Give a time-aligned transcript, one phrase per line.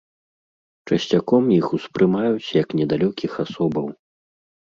[0.93, 3.85] Часцяком іх успрымаюць як недалёкіх асобаў.